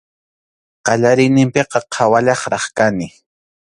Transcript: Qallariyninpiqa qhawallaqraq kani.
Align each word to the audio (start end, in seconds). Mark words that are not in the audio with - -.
Qallariyninpiqa 0.85 1.79
qhawallaqraq 1.93 2.65
kani. 2.77 3.07